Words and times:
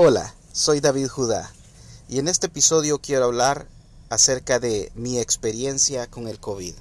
Hola, 0.00 0.32
soy 0.52 0.78
David 0.78 1.08
Judá 1.08 1.52
y 2.08 2.20
en 2.20 2.28
este 2.28 2.46
episodio 2.46 3.00
quiero 3.00 3.24
hablar 3.24 3.66
acerca 4.10 4.60
de 4.60 4.92
mi 4.94 5.18
experiencia 5.18 6.06
con 6.06 6.28
el 6.28 6.38
COVID. 6.38 6.72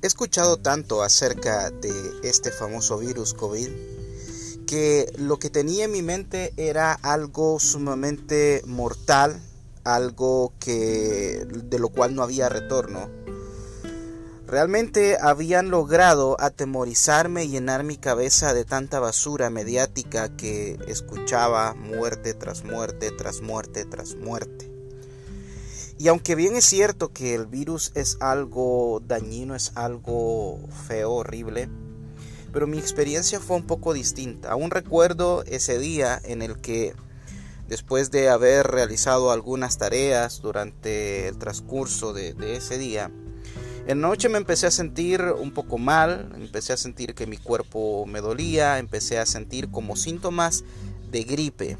He 0.00 0.06
escuchado 0.06 0.58
tanto 0.58 1.02
acerca 1.02 1.70
de 1.70 1.90
este 2.22 2.52
famoso 2.52 2.98
virus 2.98 3.34
COVID 3.34 3.68
que 4.68 5.12
lo 5.18 5.40
que 5.40 5.50
tenía 5.50 5.86
en 5.86 5.90
mi 5.90 6.02
mente 6.02 6.52
era 6.56 6.92
algo 6.92 7.58
sumamente 7.58 8.62
mortal, 8.64 9.42
algo 9.94 10.52
que 10.60 11.46
de 11.64 11.78
lo 11.78 11.88
cual 11.88 12.14
no 12.14 12.22
había 12.22 12.48
retorno. 12.48 13.08
Realmente 14.46 15.18
habían 15.20 15.70
logrado 15.70 16.40
atemorizarme 16.40 17.44
y 17.44 17.48
llenar 17.48 17.84
mi 17.84 17.98
cabeza 17.98 18.54
de 18.54 18.64
tanta 18.64 18.98
basura 18.98 19.50
mediática 19.50 20.34
que 20.36 20.78
escuchaba 20.86 21.74
muerte 21.74 22.32
tras 22.32 22.64
muerte, 22.64 23.10
tras 23.10 23.42
muerte, 23.42 23.84
tras 23.84 24.16
muerte. 24.16 24.70
Y 25.98 26.08
aunque 26.08 26.34
bien 26.34 26.56
es 26.56 26.64
cierto 26.64 27.12
que 27.12 27.34
el 27.34 27.46
virus 27.46 27.92
es 27.94 28.16
algo 28.20 29.02
dañino, 29.06 29.54
es 29.54 29.72
algo 29.74 30.60
feo, 30.86 31.12
horrible, 31.12 31.68
pero 32.52 32.66
mi 32.66 32.78
experiencia 32.78 33.40
fue 33.40 33.56
un 33.56 33.66
poco 33.66 33.92
distinta. 33.92 34.52
Aún 34.52 34.70
recuerdo 34.70 35.42
ese 35.44 35.78
día 35.78 36.20
en 36.24 36.40
el 36.40 36.58
que 36.60 36.94
después 37.68 38.10
de 38.10 38.28
haber 38.28 38.66
realizado 38.66 39.30
algunas 39.30 39.78
tareas 39.78 40.40
durante 40.40 41.28
el 41.28 41.38
transcurso 41.38 42.12
de, 42.12 42.34
ese 42.56 42.78
día, 42.78 43.10
en 43.86 44.00
noche 44.00 44.28
me 44.28 44.38
empecé 44.38 44.66
a 44.66 44.70
sentir 44.70 45.22
un 45.22 45.52
poco 45.52 45.78
mal, 45.78 46.32
empecé 46.34 46.72
a 46.72 46.76
sentir 46.76 47.14
que 47.14 47.26
mi 47.26 47.36
cuerpo 47.36 48.04
me 48.06 48.20
dolía, 48.20 48.78
empecé 48.78 49.18
a 49.18 49.26
sentir 49.26 49.70
como 49.70 49.96
síntomas 49.96 50.64
de 51.10 51.24
gripe. 51.24 51.78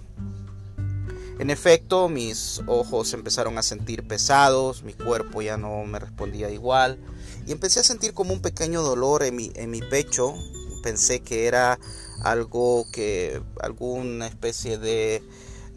En 1.39 1.51
efecto, 1.51 2.09
mis 2.09 2.63
ojos 2.67 3.13
empezaron 3.13 3.59
a 3.59 3.63
sentir 3.63 4.07
pesados, 4.07 4.83
mi 4.83 4.93
cuerpo 4.93 5.43
ya 5.43 5.57
no 5.57 5.85
me 5.85 5.99
respondía 5.99 6.51
igual 6.51 6.99
y 7.47 7.53
empecé 7.53 7.81
a 7.81 7.85
sentir 7.85 8.13
como 8.13 8.33
un 8.33 8.43
pequeño 8.43 8.83
dolor 8.83 9.23
en 9.23 9.37
mi, 9.37 9.53
en 9.55 9.71
mi 9.71 9.81
pecho 9.81 10.35
pensé 10.83 11.21
que 11.21 11.47
era 11.47 11.79
algo 12.23 12.87
que, 12.93 13.41
alguna 13.61 14.27
especie 14.27 14.79
de, 14.79 15.23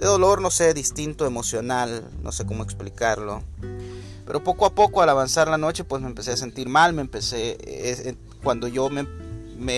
dolor, 0.05 0.41
no 0.41 0.51
sé, 0.51 0.73
distinto, 0.73 1.25
emocional, 1.25 2.03
no 2.23 2.31
sé 2.31 2.45
cómo 2.45 2.63
explicarlo. 2.63 3.43
Pero 4.25 4.43
poco 4.43 4.65
a 4.65 4.73
poco 4.73 5.01
al 5.01 5.09
avanzar 5.09 5.47
la 5.47 5.57
noche 5.57 5.83
pues 5.83 6.01
me 6.01 6.07
empecé 6.07 6.31
a 6.31 6.37
sentir 6.37 6.69
mal, 6.69 6.93
me 6.93 7.01
empecé, 7.01 8.15
cuando 8.43 8.67
yo 8.67 8.89
me, 8.89 9.07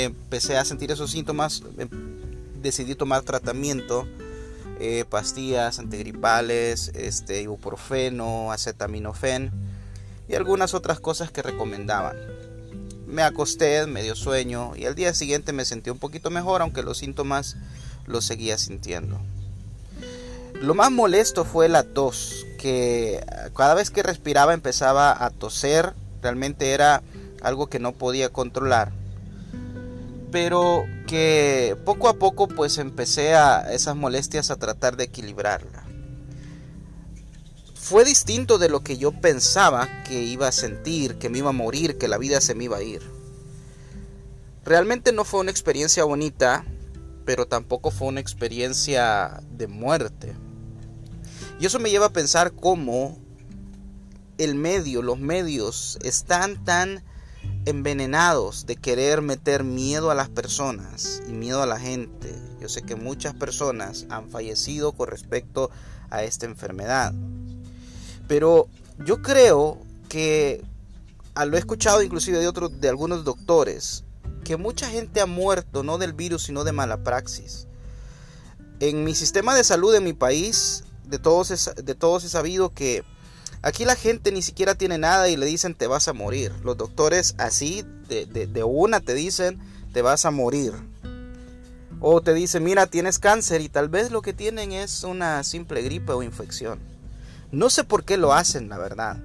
empecé 0.04 0.58
a 0.58 0.66
sentir 0.66 0.92
esos 0.92 1.12
síntomas, 1.12 1.64
em, 1.78 1.90
decidí 2.62 2.96
tomar 2.96 3.24
tratamiento, 3.24 4.08
eh, 4.80 5.06
pastillas 5.10 5.80
antigripales, 5.80 6.92
este, 6.94 7.42
ibuprofeno, 7.42 8.52
acetaminofén 8.52 9.52
y 10.28 10.36
algunas 10.36 10.74
otras 10.74 11.00
cosas 11.00 11.32
que 11.32 11.42
recomendaban. 11.42 12.16
Me 13.08 13.24
acosté, 13.24 13.86
me 13.88 14.04
dio 14.04 14.16
sueño 14.16 14.76
y 14.76 14.86
al 14.86 14.96
día 14.96 15.14
siguiente 15.14 15.54
me 15.54 15.66
sentí 15.66 15.90
un 15.90 16.00
poquito 16.00 16.30
mejor, 16.30 16.62
aunque 16.62 16.84
los 16.84 16.98
síntomas 16.98 17.58
los 18.08 18.26
seguía 18.26 18.58
sintiendo. 18.58 19.20
Lo 20.64 20.76
más 20.76 20.92
molesto 20.92 21.44
fue 21.44 21.68
la 21.68 21.84
tos, 21.84 22.48
que 22.58 23.22
cada 23.54 23.74
vez 23.74 23.90
que 23.90 24.02
respiraba 24.02 24.54
empezaba 24.54 25.26
a 25.26 25.30
toser, 25.30 25.94
realmente 26.22 26.72
era 26.72 27.04
algo 27.42 27.68
que 27.68 27.80
no 27.80 27.92
podía 27.92 28.30
controlar. 28.30 28.94
Pero 30.32 30.86
que 31.06 31.76
poco 31.84 32.08
a 32.08 32.14
poco 32.14 32.48
pues 32.48 32.78
empecé 32.78 33.36
a 33.36 33.74
esas 33.74 33.98
molestias 33.98 34.52
a 34.52 34.56
tratar 34.56 34.96
de 34.96 35.04
equilibrarla. 35.04 35.84
Fue 37.76 38.06
distinto 38.06 38.58
de 38.58 38.70
lo 38.70 38.86
que 38.86 38.98
yo 38.98 39.12
pensaba 39.12 39.90
que 40.06 40.24
iba 40.24 40.48
a 40.48 40.54
sentir, 40.54 41.16
que 41.16 41.28
me 41.28 41.40
iba 41.40 41.50
a 41.50 41.52
morir, 41.52 41.98
que 41.98 42.08
la 42.08 42.18
vida 42.18 42.40
se 42.40 42.56
me 42.56 42.64
iba 42.64 42.78
a 42.78 42.84
ir. 42.84 43.02
Realmente 44.64 45.12
no 45.12 45.26
fue 45.26 45.42
una 45.42 45.52
experiencia 45.52 46.06
bonita, 46.06 46.64
pero 47.26 47.48
tampoco 47.48 47.92
fue 47.92 48.08
una 48.08 48.22
experiencia 48.22 49.44
de 49.52 49.68
muerte. 49.68 50.34
Y 51.60 51.66
eso 51.66 51.80
me 51.80 51.90
lleva 51.90 52.08
a 52.08 52.14
pensar 52.14 52.54
cómo 52.54 53.18
el 54.38 54.56
medio, 54.56 55.02
los 55.02 55.20
medios 55.20 55.98
están 56.02 56.64
tan 56.64 57.04
envenenados 57.66 58.66
de 58.66 58.76
querer 58.76 59.22
meter 59.22 59.64
miedo 59.64 60.12
a 60.12 60.16
las 60.16 60.30
personas 60.30 61.22
y 61.28 61.32
miedo 61.32 61.62
a 61.62 61.66
la 61.66 61.80
gente. 61.80 62.34
Yo 62.60 62.70
sé 62.70 62.82
que 62.82 62.96
muchas 62.96 63.34
personas 63.34 64.06
han 64.10 64.30
fallecido 64.30 64.92
con 64.94 65.08
respecto 65.10 65.70
a 66.10 66.24
esta 66.24 66.46
enfermedad. 66.46 67.14
Pero 68.28 68.68
yo 69.06 69.22
creo 69.22 69.80
que 70.10 70.64
lo 71.46 71.56
he 71.56 71.60
escuchado 71.60 72.02
inclusive 72.02 72.40
de 72.40 72.48
otros 72.48 72.80
de 72.80 72.90
algunos 72.90 73.24
doctores 73.24 74.04
que 74.44 74.58
mucha 74.58 74.90
gente 74.90 75.22
ha 75.22 75.26
muerto 75.26 75.84
no 75.84 75.98
del 75.98 76.14
virus 76.14 76.44
sino 76.44 76.64
de 76.64 76.72
mala 76.72 77.04
praxis. 77.04 77.68
En 78.80 79.04
mi 79.04 79.16
sistema 79.16 79.56
de 79.56 79.64
salud 79.64 79.96
en 79.96 80.04
mi 80.04 80.14
país 80.14 80.84
de 81.06 81.20
todos 81.20 81.52
es, 81.52 81.72
de 81.76 81.96
todos 81.96 82.24
he 82.24 82.30
sabido 82.30 82.70
que 82.70 83.04
aquí 83.62 83.86
la 83.86 83.96
gente 83.96 84.32
ni 84.32 84.42
siquiera 84.42 84.76
tiene 84.76 84.98
nada 84.98 85.30
y 85.30 85.36
le 85.36 85.46
dicen 85.46 85.76
te 85.76 85.88
vas 85.88 86.08
a 86.08 86.14
morir. 86.14 86.52
Los 86.64 86.78
doctores 86.78 87.36
así 87.38 87.84
de, 88.08 88.26
de 88.26 88.64
una 88.64 89.00
te 89.00 89.14
dicen 89.14 89.60
te 89.94 90.02
vas 90.02 90.26
a 90.26 90.32
morir. 90.32 90.74
O 92.00 92.22
te 92.22 92.34
dicen 92.34 92.64
mira 92.64 92.88
tienes 92.88 93.20
cáncer 93.20 93.62
y 93.62 93.70
tal 93.70 93.90
vez 93.90 94.12
lo 94.12 94.22
que 94.22 94.34
tienen 94.34 94.72
es 94.72 95.04
una 95.04 95.44
simple 95.44 95.82
gripe 95.82 96.12
o 96.12 96.24
infección. 96.24 96.80
No 97.52 97.70
sé 97.70 97.84
por 97.84 98.04
qué 98.04 98.18
lo 98.18 98.34
hacen, 98.34 98.70
la 98.70 98.78
verdad. 98.78 99.18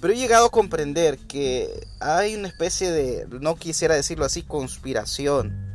Pero 0.00 0.12
he 0.12 0.16
llegado 0.16 0.46
a 0.46 0.50
comprender 0.50 1.18
que 1.18 1.86
hay 2.00 2.34
una 2.34 2.48
especie 2.48 2.90
de, 2.90 3.26
no 3.40 3.56
quisiera 3.56 3.94
decirlo 3.94 4.24
así, 4.24 4.42
conspiración. 4.42 5.65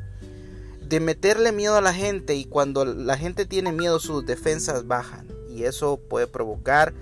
De 0.92 1.00
meterle 1.00 1.54
miedo 1.54 1.78
a 1.78 1.82
la 1.82 1.94
gente 1.94 2.36
y 2.36 2.44
cuando 2.44 2.84
la 2.84 3.18
gente 3.18 3.46
tiene 3.46 3.72
miedo 3.72 3.98
sus 3.98 4.26
defensas 4.26 4.88
bajan. 4.88 5.26
Y 5.50 5.64
eso 5.64 5.96
puede 5.98 6.28
provocar 6.28 6.94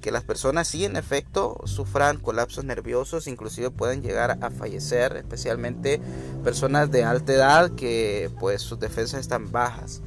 que 0.00 0.12
las 0.12 0.22
personas 0.22 0.68
sí 0.68 0.84
en 0.84 0.96
efecto 0.96 1.60
sufran 1.64 2.20
colapsos 2.20 2.64
nerviosos, 2.64 3.26
inclusive 3.26 3.72
pueden 3.72 4.02
llegar 4.02 4.38
a 4.40 4.50
fallecer, 4.52 5.16
especialmente 5.16 6.00
personas 6.44 6.92
de 6.92 7.02
alta 7.02 7.32
edad 7.32 7.70
que 7.72 8.30
pues 8.38 8.62
sus 8.62 8.78
defensas 8.78 9.18
están 9.18 9.50
bajas. 9.50 10.00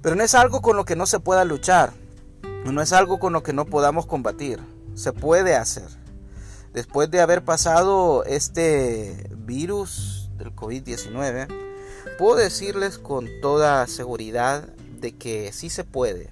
Pero 0.00 0.16
no 0.16 0.24
es 0.24 0.34
algo 0.34 0.62
con 0.62 0.74
lo 0.74 0.86
que 0.86 0.96
no 0.96 1.04
se 1.04 1.20
pueda 1.20 1.44
luchar. 1.44 1.92
No 2.64 2.80
es 2.80 2.94
algo 2.94 3.18
con 3.18 3.34
lo 3.34 3.42
que 3.42 3.52
no 3.52 3.66
podamos 3.66 4.06
combatir. 4.06 4.58
Se 4.94 5.12
puede 5.12 5.54
hacer. 5.54 5.90
Después 6.72 7.10
de 7.10 7.20
haber 7.20 7.44
pasado 7.44 8.24
este 8.24 9.28
virus 9.36 10.30
del 10.38 10.56
COVID-19, 10.56 11.67
puedo 12.18 12.34
decirles 12.34 12.98
con 12.98 13.28
toda 13.40 13.86
seguridad 13.86 14.68
de 15.00 15.12
que 15.12 15.52
sí 15.52 15.70
se 15.70 15.84
puede. 15.84 16.30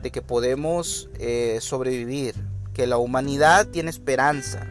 De 0.00 0.10
que 0.10 0.22
podemos 0.22 1.10
eh, 1.18 1.58
sobrevivir. 1.60 2.36
Que 2.72 2.86
la 2.86 2.96
humanidad 2.96 3.66
tiene 3.66 3.90
esperanza. 3.90 4.66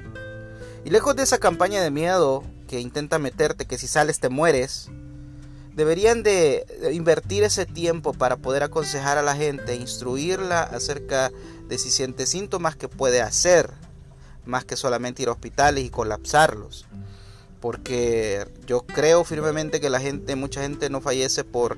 Y 0.85 0.89
lejos 0.89 1.15
de 1.15 1.23
esa 1.23 1.37
campaña 1.37 1.81
de 1.81 1.91
miedo 1.91 2.43
que 2.67 2.79
intenta 2.79 3.19
meterte 3.19 3.65
que 3.65 3.77
si 3.77 3.87
sales 3.87 4.19
te 4.19 4.29
mueres, 4.29 4.89
deberían 5.75 6.23
de 6.23 6.65
invertir 6.93 7.43
ese 7.43 7.65
tiempo 7.65 8.13
para 8.13 8.37
poder 8.37 8.63
aconsejar 8.63 9.17
a 9.17 9.23
la 9.23 9.35
gente, 9.35 9.75
instruirla 9.75 10.63
acerca 10.63 11.31
de 11.67 11.77
si 11.77 11.91
siente 11.91 12.25
síntomas 12.25 12.75
que 12.75 12.87
puede 12.87 13.21
hacer, 13.21 13.71
más 14.45 14.65
que 14.65 14.75
solamente 14.75 15.21
ir 15.21 15.29
a 15.29 15.33
hospitales 15.33 15.83
y 15.83 15.89
colapsarlos. 15.89 16.85
Porque 17.63 18.45
yo 18.67 18.81
creo 18.81 19.23
firmemente 19.23 19.79
que 19.79 19.89
la 19.89 20.01
gente, 20.01 20.35
mucha 20.35 20.63
gente 20.63 20.89
no 20.89 20.99
fallece 20.99 21.45
por 21.45 21.77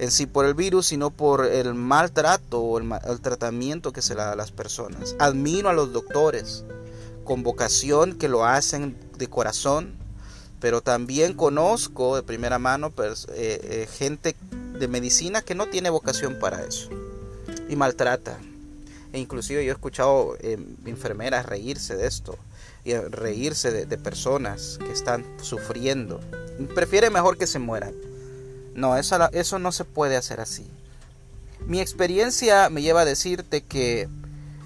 en 0.00 0.10
sí 0.10 0.26
por 0.26 0.46
el 0.46 0.54
virus, 0.54 0.88
sino 0.88 1.10
por 1.10 1.46
el 1.46 1.74
maltrato 1.74 2.60
o 2.60 2.80
el, 2.80 3.20
tratamiento 3.20 3.92
que 3.92 4.02
se 4.02 4.16
le 4.16 4.22
da 4.22 4.32
a 4.32 4.36
las 4.36 4.50
personas. 4.50 5.14
Admiro 5.20 5.68
a 5.68 5.74
los 5.74 5.92
doctores 5.92 6.64
con 7.22 7.44
vocación 7.44 8.18
que 8.18 8.26
lo 8.26 8.44
hacen 8.44 8.96
de 9.16 9.28
corazón, 9.28 9.94
pero 10.58 10.80
también 10.80 11.34
conozco 11.34 12.16
de 12.16 12.24
primera 12.24 12.58
mano 12.58 12.92
eh, 12.98 13.14
eh, 13.30 13.88
gente 13.96 14.34
de 14.76 14.88
medicina 14.88 15.40
que 15.40 15.54
no 15.54 15.68
tiene 15.68 15.88
vocación 15.88 16.40
para 16.40 16.64
eso 16.64 16.88
y 17.68 17.76
maltrata. 17.76 18.40
E 19.12 19.20
inclusive 19.20 19.64
yo 19.64 19.70
he 19.70 19.74
escuchado 19.74 20.36
eh, 20.40 20.58
enfermeras 20.84 21.46
reírse 21.46 21.94
de 21.94 22.08
esto 22.08 22.36
y 22.84 22.94
reírse 22.94 23.70
de, 23.86 23.98
personas 23.98 24.78
que 24.84 24.92
están 24.92 25.24
sufriendo. 25.40 26.20
Prefiere 26.74 27.10
mejor 27.10 27.38
que 27.38 27.46
se 27.46 27.58
mueran. 27.58 27.94
No, 28.74 28.96
eso, 28.96 29.30
eso 29.32 29.58
no 29.58 29.72
se 29.72 29.84
puede 29.84 30.16
hacer 30.16 30.40
así. 30.40 30.66
Mi 31.66 31.80
experiencia 31.80 32.68
me 32.70 32.82
lleva 32.82 33.02
a 33.02 33.04
decirte 33.04 33.62
que 33.62 34.08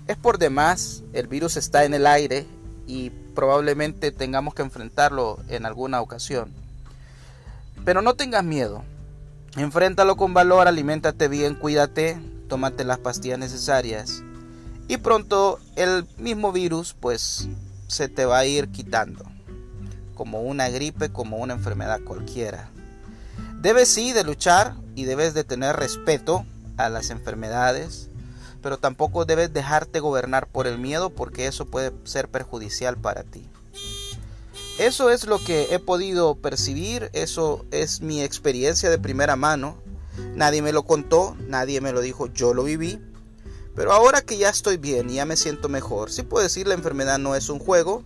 Es 0.06 0.16
por 0.16 0.38
demás, 0.38 1.02
el 1.12 1.26
virus 1.26 1.56
está 1.56 1.84
en 1.84 1.92
el 1.92 2.06
aire 2.06 2.46
y 2.86 3.10
probablemente 3.34 4.12
tengamos 4.12 4.54
que 4.54 4.62
enfrentarlo 4.62 5.40
en 5.48 5.66
alguna 5.66 6.00
ocasión. 6.00 6.52
Pero 7.84 8.02
no 8.02 8.14
tengas 8.14 8.44
miedo. 8.44 8.84
Enfréntalo 9.56 10.16
con 10.16 10.32
valor, 10.32 10.68
aliméntate 10.68 11.26
bien, 11.26 11.56
cuídate, 11.56 12.18
tómate 12.48 12.84
las 12.84 12.98
pastillas 12.98 13.38
necesarias 13.38 14.22
y 14.88 14.98
pronto 14.98 15.58
el 15.74 16.06
mismo 16.16 16.52
virus 16.52 16.94
pues 16.98 17.48
se 17.86 18.08
te 18.08 18.24
va 18.24 18.38
a 18.38 18.46
ir 18.46 18.68
quitando. 18.68 19.24
Como 20.14 20.42
una 20.42 20.68
gripe, 20.68 21.10
como 21.10 21.38
una 21.38 21.54
enfermedad 21.54 22.00
cualquiera. 22.02 22.70
Debes 23.60 23.88
sí 23.88 24.12
de 24.12 24.24
luchar 24.24 24.74
y 24.94 25.04
debes 25.04 25.34
de 25.34 25.44
tener 25.44 25.76
respeto 25.76 26.46
a 26.76 26.88
las 26.88 27.10
enfermedades, 27.10 28.10
pero 28.62 28.78
tampoco 28.78 29.24
debes 29.24 29.52
dejarte 29.52 30.00
gobernar 30.00 30.46
por 30.48 30.66
el 30.66 30.78
miedo 30.78 31.10
porque 31.10 31.46
eso 31.46 31.66
puede 31.66 31.92
ser 32.04 32.28
perjudicial 32.28 32.96
para 32.96 33.22
ti. 33.22 33.48
Eso 34.78 35.10
es 35.10 35.26
lo 35.26 35.42
que 35.42 35.74
he 35.74 35.78
podido 35.78 36.34
percibir, 36.34 37.10
eso 37.14 37.64
es 37.70 38.02
mi 38.02 38.22
experiencia 38.22 38.90
de 38.90 38.98
primera 38.98 39.34
mano. 39.34 39.78
Nadie 40.34 40.60
me 40.60 40.72
lo 40.72 40.84
contó, 40.84 41.34
nadie 41.48 41.80
me 41.80 41.92
lo 41.92 42.02
dijo, 42.02 42.26
yo 42.26 42.52
lo 42.52 42.64
viví. 42.64 43.00
Pero 43.76 43.92
ahora 43.92 44.22
que 44.22 44.38
ya 44.38 44.48
estoy 44.48 44.78
bien 44.78 45.10
y 45.10 45.14
ya 45.14 45.26
me 45.26 45.36
siento 45.36 45.68
mejor, 45.68 46.10
sí 46.10 46.22
puedo 46.22 46.42
decir 46.42 46.66
la 46.66 46.74
enfermedad 46.74 47.18
no 47.18 47.36
es 47.36 47.48
un 47.48 47.60
juego, 47.60 48.02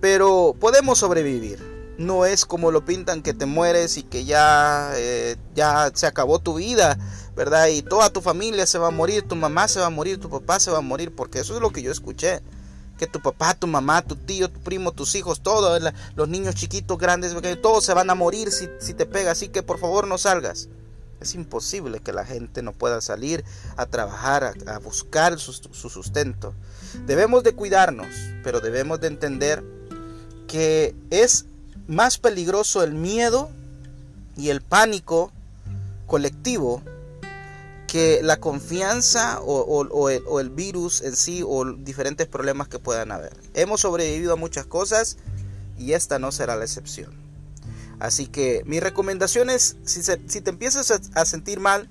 pero 0.00 0.54
podemos 0.60 0.98
sobrevivir 0.98 1.74
no 1.98 2.26
es 2.26 2.44
como 2.44 2.70
lo 2.70 2.84
pintan 2.84 3.22
que 3.22 3.34
te 3.34 3.46
mueres 3.46 3.96
y 3.96 4.02
que 4.02 4.24
ya, 4.24 4.92
eh, 4.96 5.36
ya 5.54 5.90
se 5.94 6.06
acabó 6.06 6.38
tu 6.38 6.54
vida, 6.54 6.98
¿verdad? 7.36 7.68
Y 7.68 7.82
toda 7.82 8.10
tu 8.10 8.20
familia 8.20 8.66
se 8.66 8.78
va 8.78 8.88
a 8.88 8.90
morir, 8.90 9.26
tu 9.26 9.36
mamá 9.36 9.68
se 9.68 9.80
va 9.80 9.86
a 9.86 9.90
morir, 9.90 10.20
tu 10.20 10.28
papá 10.28 10.60
se 10.60 10.70
va 10.70 10.78
a 10.78 10.82
morir, 10.82 11.14
porque 11.14 11.40
eso 11.40 11.54
es 11.54 11.60
lo 11.60 11.70
que 11.70 11.82
yo 11.82 11.92
escuché. 11.92 12.40
Que 12.98 13.06
tu 13.06 13.20
papá, 13.20 13.54
tu 13.54 13.66
mamá, 13.66 14.02
tu 14.02 14.14
tío, 14.14 14.48
tu 14.48 14.60
primo, 14.60 14.92
tus 14.92 15.14
hijos, 15.16 15.42
todos, 15.42 15.82
los 16.14 16.28
niños 16.28 16.54
chiquitos, 16.54 16.96
grandes, 16.96 17.34
todos 17.60 17.84
se 17.84 17.94
van 17.94 18.08
a 18.08 18.14
morir 18.14 18.52
si, 18.52 18.68
si 18.78 18.94
te 18.94 19.04
pega, 19.04 19.32
así 19.32 19.48
que 19.48 19.62
por 19.62 19.78
favor 19.78 20.06
no 20.06 20.16
salgas. 20.16 20.68
Es 21.24 21.34
imposible 21.34 22.00
que 22.00 22.12
la 22.12 22.24
gente 22.24 22.62
no 22.62 22.72
pueda 22.72 23.00
salir 23.00 23.44
a 23.76 23.86
trabajar, 23.86 24.54
a, 24.66 24.78
buscar 24.78 25.38
su, 25.38 25.52
su 25.52 25.88
sustento. 25.88 26.54
Debemos 27.06 27.42
de 27.42 27.54
cuidarnos, 27.54 28.08
pero 28.42 28.60
debemos 28.60 29.00
de 29.00 29.08
entender 29.08 29.64
que 30.46 30.94
es 31.10 31.46
más 31.86 32.18
peligroso 32.18 32.82
el 32.82 32.92
miedo 32.92 33.50
y 34.36 34.50
el 34.50 34.60
pánico 34.60 35.32
colectivo 36.06 36.82
que 37.86 38.20
la 38.22 38.38
confianza 38.38 39.40
o, 39.40 40.10
el, 40.40 40.50
virus 40.50 41.00
en 41.00 41.16
sí 41.16 41.42
o 41.46 41.64
diferentes 41.64 42.26
problemas 42.26 42.68
que 42.68 42.78
puedan 42.78 43.12
haber. 43.12 43.36
Hemos 43.54 43.80
sobrevivido 43.80 44.32
a 44.32 44.36
muchas 44.36 44.66
cosas 44.66 45.16
y 45.78 45.92
esta 45.92 46.18
no 46.18 46.32
será 46.32 46.56
la 46.56 46.64
excepción. 46.64 47.23
Así 48.04 48.26
que 48.26 48.62
mi 48.66 48.80
recomendación 48.80 49.48
es, 49.48 49.76
si, 49.86 50.02
si 50.02 50.40
te 50.42 50.50
empiezas 50.50 50.90
a, 50.90 51.24
sentir 51.24 51.58
mal, 51.58 51.88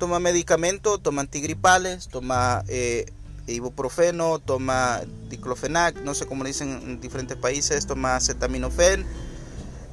toma 0.00 0.18
medicamento, 0.18 0.98
toma 0.98 1.20
antigripales, 1.20 2.08
toma 2.08 2.64
eh, 2.66 3.06
ibuprofeno, 3.46 4.40
toma 4.40 5.02
diclofenac, 5.30 5.94
no 5.98 6.12
sé 6.14 6.26
cómo 6.26 6.42
le 6.42 6.50
dicen 6.50 6.70
en 6.84 7.00
diferentes 7.00 7.36
países, 7.36 7.86
toma 7.86 8.16
acetaminofén, 8.16 9.06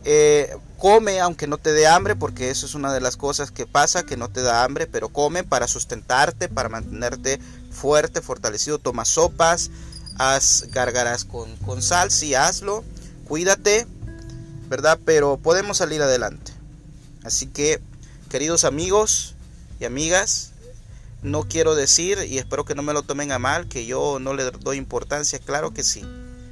eh, 0.04 0.50
come 0.80 1.20
aunque 1.20 1.46
no 1.46 1.60
te 1.60 1.74
dé 1.74 1.86
hambre, 1.86 2.16
porque 2.16 2.50
eso 2.50 2.66
es 2.66 2.74
una 2.74 2.92
de 2.92 3.00
las 3.00 3.16
cosas 3.16 3.52
que 3.52 3.68
pasa, 3.68 4.02
que 4.02 4.18
no 4.18 4.30
te 4.30 4.42
da 4.42 4.64
hambre, 4.64 4.88
pero 4.88 5.10
come 5.10 5.44
para 5.44 5.68
sustentarte, 5.68 6.50
para 6.50 6.70
mantenerte 6.70 7.40
fuerte, 7.70 8.22
fortalecido, 8.22 8.80
toma 8.80 9.06
sopas, 9.06 9.70
haz 10.18 10.70
gárgaras 10.72 11.24
con, 11.24 11.56
con 11.58 11.84
sal, 11.84 12.10
sí, 12.10 12.34
hazlo, 12.34 12.84
cuídate, 13.28 13.86
¿verdad? 14.72 14.98
Pero 15.04 15.36
podemos 15.36 15.80
salir 15.80 16.02
adelante. 16.02 16.54
Así 17.26 17.46
que, 17.46 17.82
queridos 18.30 18.64
amigos 18.64 19.36
y 19.82 19.86
amigas, 19.86 20.54
no 21.22 21.44
quiero 21.44 21.76
decir, 21.76 22.20
y 22.26 22.38
espero 22.38 22.64
que 22.64 22.74
no 22.74 22.82
me 22.82 22.94
lo 22.94 23.04
tomen 23.04 23.34
a 23.34 23.38
mal, 23.38 23.68
que 23.68 23.86
yo 23.86 24.18
no 24.20 24.34
le 24.34 24.50
doy 24.50 24.78
importancia. 24.78 25.40
Claro 25.40 25.74
que 25.74 25.84
sí, 25.84 26.06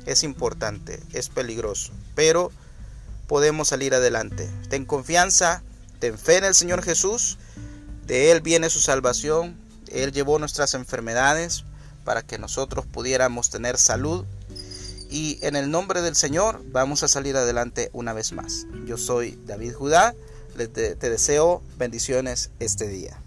es 0.06 0.24
importante, 0.24 1.00
es 1.14 1.30
peligroso, 1.30 1.94
pero 2.14 2.52
podemos 3.26 3.70
salir 3.70 3.96
adelante. 3.96 4.50
Ten 4.68 4.84
confianza, 4.84 5.64
ten 6.00 6.18
fe 6.18 6.40
en 6.40 6.44
el 6.44 6.56
Señor 6.56 6.84
Jesús. 6.84 7.38
De 8.06 8.32
Él 8.32 8.42
viene 8.42 8.70
su 8.70 8.82
salvación. 8.82 9.56
Él 9.88 10.12
llevó 10.12 10.40
nuestras 10.40 10.74
enfermedades 10.74 11.64
para 12.04 12.22
que 12.22 12.38
nosotros 12.38 12.86
pudiéramos 12.86 13.50
tener 13.50 13.78
salud. 13.78 14.26
Y 15.10 15.40
en 15.42 15.56
el 15.56 15.72
nombre 15.72 16.02
del 16.02 16.16
Señor 16.16 16.62
vamos 16.72 17.04
a 17.04 17.08
salir 17.08 17.36
adelante 17.36 17.90
una 17.94 18.14
vez 18.14 18.32
más. 18.32 18.68
Yo 18.86 18.98
soy 18.98 19.40
David 19.46 19.74
Judá. 19.74 20.14
te 20.56 20.96
deseo 20.96 21.62
bendiciones 21.78 22.52
este 22.60 22.88
día. 22.88 23.20